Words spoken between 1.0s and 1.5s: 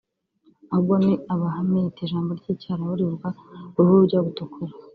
ni aba